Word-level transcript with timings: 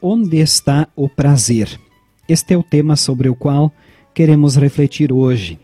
Onde 0.00 0.36
está 0.36 0.86
o 0.94 1.08
prazer? 1.08 1.80
Este 2.28 2.54
é 2.54 2.56
o 2.56 2.62
tema 2.62 2.94
sobre 2.94 3.28
o 3.28 3.34
qual 3.34 3.72
queremos 4.14 4.54
refletir 4.54 5.12
hoje. 5.12 5.58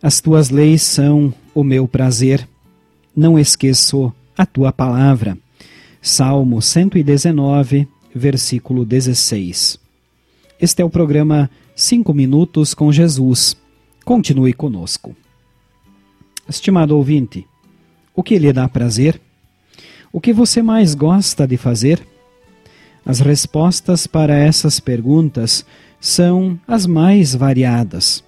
As 0.00 0.20
tuas 0.20 0.50
leis 0.50 0.82
são 0.82 1.34
o 1.52 1.64
meu 1.64 1.88
prazer, 1.88 2.48
não 3.16 3.36
esqueço 3.36 4.12
a 4.36 4.46
tua 4.46 4.70
palavra. 4.70 5.36
Salmo 6.00 6.62
119, 6.62 7.88
versículo 8.14 8.84
16. 8.84 9.80
Este 10.60 10.82
é 10.82 10.84
o 10.84 10.90
programa 10.90 11.50
5 11.74 12.14
Minutos 12.14 12.72
com 12.72 12.92
Jesus. 12.92 13.56
Continue 14.04 14.52
conosco. 14.52 15.16
Estimado 16.48 16.96
ouvinte, 16.96 17.44
o 18.14 18.22
que 18.22 18.38
lhe 18.38 18.52
dá 18.52 18.68
prazer? 18.68 19.20
O 20.12 20.20
que 20.20 20.32
você 20.32 20.62
mais 20.62 20.94
gosta 20.94 21.48
de 21.48 21.56
fazer? 21.56 22.00
As 23.08 23.20
respostas 23.20 24.06
para 24.06 24.36
essas 24.36 24.78
perguntas 24.78 25.64
são 25.98 26.60
as 26.68 26.84
mais 26.84 27.34
variadas. 27.34 28.22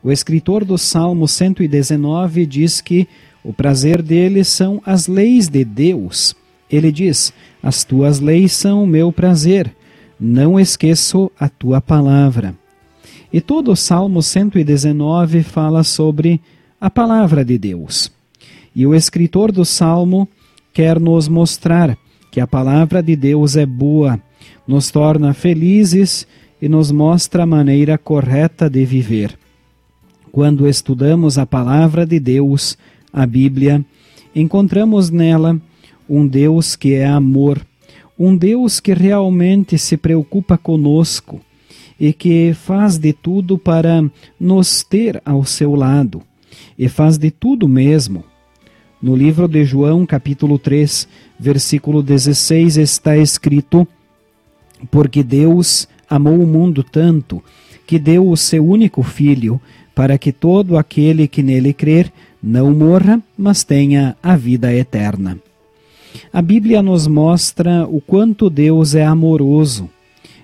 O 0.00 0.12
escritor 0.12 0.64
do 0.64 0.78
Salmo 0.78 1.26
119 1.26 2.46
diz 2.46 2.80
que 2.80 3.08
o 3.42 3.52
prazer 3.52 4.00
dele 4.00 4.44
são 4.44 4.80
as 4.86 5.08
leis 5.08 5.48
de 5.48 5.64
Deus. 5.64 6.36
Ele 6.70 6.92
diz: 6.92 7.32
As 7.60 7.82
tuas 7.82 8.20
leis 8.20 8.52
são 8.52 8.84
o 8.84 8.86
meu 8.86 9.10
prazer, 9.10 9.74
não 10.20 10.58
esqueço 10.58 11.28
a 11.36 11.48
tua 11.48 11.80
palavra. 11.80 12.54
E 13.32 13.40
todo 13.40 13.72
o 13.72 13.76
Salmo 13.76 14.22
119 14.22 15.42
fala 15.42 15.82
sobre 15.82 16.40
a 16.80 16.88
palavra 16.88 17.44
de 17.44 17.58
Deus. 17.58 18.12
E 18.72 18.86
o 18.86 18.94
escritor 18.94 19.50
do 19.50 19.64
Salmo 19.64 20.28
quer 20.72 21.00
nos 21.00 21.26
mostrar 21.26 21.98
que 22.32 22.40
a 22.40 22.46
palavra 22.46 23.02
de 23.02 23.14
Deus 23.14 23.56
é 23.56 23.66
boa, 23.66 24.18
nos 24.66 24.90
torna 24.90 25.34
felizes 25.34 26.26
e 26.62 26.66
nos 26.66 26.90
mostra 26.90 27.42
a 27.42 27.46
maneira 27.46 27.98
correta 27.98 28.70
de 28.70 28.86
viver. 28.86 29.38
Quando 30.32 30.66
estudamos 30.66 31.36
a 31.36 31.44
palavra 31.44 32.06
de 32.06 32.18
Deus, 32.18 32.78
a 33.12 33.26
Bíblia, 33.26 33.84
encontramos 34.34 35.10
nela 35.10 35.60
um 36.08 36.26
Deus 36.26 36.74
que 36.74 36.94
é 36.94 37.04
amor, 37.04 37.60
um 38.18 38.34
Deus 38.34 38.80
que 38.80 38.94
realmente 38.94 39.76
se 39.76 39.98
preocupa 39.98 40.56
conosco 40.56 41.38
e 42.00 42.14
que 42.14 42.54
faz 42.54 42.96
de 42.96 43.12
tudo 43.12 43.58
para 43.58 44.02
nos 44.40 44.82
ter 44.82 45.20
ao 45.22 45.44
seu 45.44 45.74
lado, 45.74 46.22
e 46.78 46.88
faz 46.88 47.18
de 47.18 47.30
tudo 47.30 47.68
mesmo 47.68 48.24
no 49.02 49.16
livro 49.16 49.48
de 49.48 49.64
João, 49.64 50.06
capítulo 50.06 50.58
3, 50.58 51.08
versículo 51.38 52.02
16, 52.02 52.76
está 52.76 53.16
escrito: 53.16 53.86
Porque 54.90 55.24
Deus 55.24 55.88
amou 56.08 56.38
o 56.38 56.46
mundo 56.46 56.84
tanto 56.84 57.42
que 57.84 57.98
deu 57.98 58.30
o 58.30 58.36
seu 58.36 58.64
único 58.64 59.02
filho, 59.02 59.60
para 59.94 60.16
que 60.16 60.32
todo 60.32 60.78
aquele 60.78 61.26
que 61.26 61.42
nele 61.42 61.74
crer 61.74 62.12
não 62.42 62.72
morra, 62.72 63.20
mas 63.36 63.64
tenha 63.64 64.16
a 64.22 64.36
vida 64.36 64.72
eterna. 64.72 65.36
A 66.32 66.40
Bíblia 66.40 66.80
nos 66.80 67.06
mostra 67.06 67.86
o 67.86 68.00
quanto 68.00 68.48
Deus 68.48 68.94
é 68.94 69.04
amoroso 69.04 69.90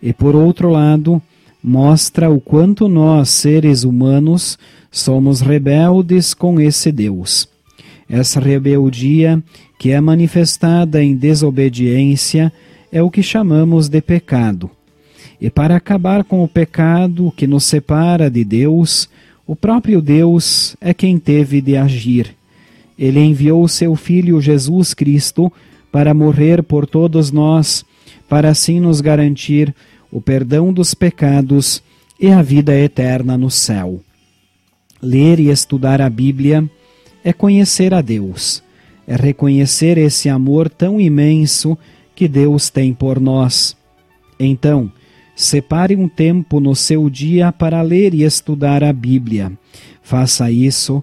e, 0.00 0.12
por 0.12 0.36
outro 0.36 0.70
lado, 0.70 1.20
mostra 1.62 2.30
o 2.30 2.40
quanto 2.40 2.86
nós, 2.86 3.30
seres 3.30 3.82
humanos, 3.82 4.58
somos 4.90 5.40
rebeldes 5.40 6.34
com 6.34 6.60
esse 6.60 6.92
Deus. 6.92 7.48
Essa 8.12 8.38
rebeldia, 8.38 9.42
que 9.78 9.90
é 9.90 9.98
manifestada 9.98 11.02
em 11.02 11.16
desobediência, 11.16 12.52
é 12.92 13.02
o 13.02 13.10
que 13.10 13.22
chamamos 13.22 13.88
de 13.88 14.02
pecado. 14.02 14.70
E 15.40 15.48
para 15.48 15.76
acabar 15.76 16.22
com 16.22 16.44
o 16.44 16.46
pecado 16.46 17.32
que 17.34 17.46
nos 17.46 17.64
separa 17.64 18.30
de 18.30 18.44
Deus, 18.44 19.08
o 19.46 19.56
próprio 19.56 20.02
Deus 20.02 20.76
é 20.78 20.92
quem 20.92 21.18
teve 21.18 21.62
de 21.62 21.74
agir. 21.74 22.36
Ele 22.98 23.18
enviou 23.18 23.66
seu 23.66 23.96
Filho 23.96 24.42
Jesus 24.42 24.92
Cristo 24.92 25.50
para 25.90 26.12
morrer 26.12 26.62
por 26.62 26.86
todos 26.86 27.32
nós, 27.32 27.82
para 28.28 28.50
assim 28.50 28.78
nos 28.78 29.00
garantir 29.00 29.74
o 30.10 30.20
perdão 30.20 30.70
dos 30.70 30.92
pecados 30.92 31.82
e 32.20 32.28
a 32.28 32.42
vida 32.42 32.78
eterna 32.78 33.38
no 33.38 33.50
céu. 33.50 34.02
Ler 35.00 35.40
e 35.40 35.48
estudar 35.48 36.02
a 36.02 36.10
Bíblia 36.10 36.68
é 37.24 37.32
conhecer 37.32 37.94
a 37.94 38.00
Deus, 38.00 38.62
é 39.06 39.16
reconhecer 39.16 39.98
esse 39.98 40.28
amor 40.28 40.68
tão 40.68 41.00
imenso 41.00 41.76
que 42.14 42.28
Deus 42.28 42.70
tem 42.70 42.92
por 42.92 43.20
nós. 43.20 43.76
Então, 44.38 44.90
separe 45.34 45.96
um 45.96 46.08
tempo 46.08 46.60
no 46.60 46.74
seu 46.74 47.08
dia 47.08 47.52
para 47.52 47.80
ler 47.82 48.14
e 48.14 48.22
estudar 48.22 48.82
a 48.82 48.92
Bíblia. 48.92 49.52
Faça 50.02 50.50
isso 50.50 51.02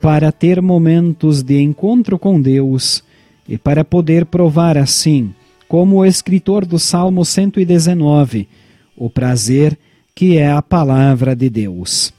para 0.00 0.30
ter 0.30 0.60
momentos 0.60 1.42
de 1.42 1.60
encontro 1.60 2.18
com 2.18 2.40
Deus 2.40 3.02
e 3.48 3.56
para 3.56 3.84
poder 3.84 4.26
provar 4.26 4.76
assim, 4.76 5.34
como 5.68 5.96
o 5.96 6.04
escritor 6.04 6.64
do 6.64 6.78
Salmo 6.78 7.24
119, 7.24 8.48
o 8.96 9.10
prazer 9.10 9.78
que 10.14 10.38
é 10.38 10.50
a 10.50 10.62
palavra 10.62 11.34
de 11.34 11.50
Deus. 11.50 12.12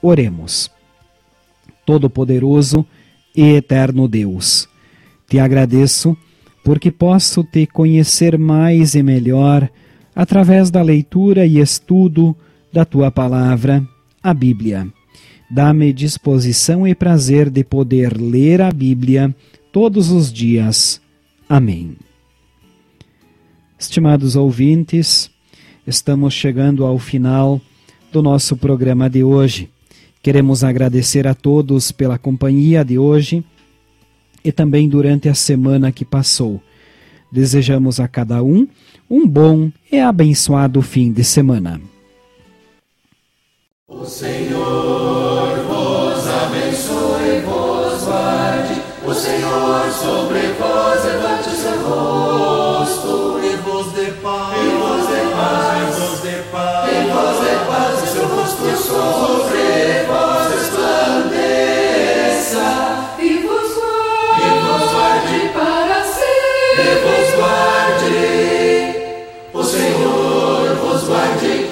Oremos. 0.00 0.75
Todo-Poderoso 1.86 2.84
e 3.34 3.42
Eterno 3.54 4.08
Deus. 4.08 4.68
Te 5.28 5.38
agradeço 5.38 6.16
porque 6.64 6.90
posso 6.90 7.44
te 7.44 7.66
conhecer 7.66 8.36
mais 8.36 8.94
e 8.96 9.02
melhor 9.02 9.70
através 10.14 10.70
da 10.70 10.82
leitura 10.82 11.46
e 11.46 11.60
estudo 11.60 12.36
da 12.72 12.84
tua 12.84 13.10
palavra, 13.10 13.86
a 14.22 14.34
Bíblia. 14.34 14.88
Dá-me 15.48 15.92
disposição 15.92 16.86
e 16.86 16.94
prazer 16.94 17.48
de 17.48 17.62
poder 17.62 18.20
ler 18.20 18.60
a 18.60 18.72
Bíblia 18.72 19.34
todos 19.70 20.10
os 20.10 20.32
dias. 20.32 21.00
Amém. 21.48 21.96
Estimados 23.78 24.34
ouvintes, 24.34 25.30
estamos 25.86 26.34
chegando 26.34 26.84
ao 26.84 26.98
final 26.98 27.60
do 28.10 28.22
nosso 28.22 28.56
programa 28.56 29.08
de 29.08 29.22
hoje. 29.22 29.70
Queremos 30.26 30.64
agradecer 30.64 31.24
a 31.28 31.36
todos 31.36 31.92
pela 31.92 32.18
companhia 32.18 32.84
de 32.84 32.98
hoje 32.98 33.44
e 34.44 34.50
também 34.50 34.88
durante 34.88 35.28
a 35.28 35.34
semana 35.34 35.92
que 35.92 36.04
passou. 36.04 36.60
Desejamos 37.30 38.00
a 38.00 38.08
cada 38.08 38.42
um 38.42 38.66
um 39.08 39.24
bom 39.24 39.70
e 39.92 40.00
abençoado 40.00 40.82
fim 40.82 41.12
de 41.12 41.22
semana. 41.22 41.80
O 43.86 44.04
Senhor 44.04 45.05
e 66.78 66.94
vos 67.02 67.34
guarde, 67.36 68.12
o 69.54 69.62
Senhor 69.64 70.74
vos 70.76 71.04
guarde. 71.04 71.65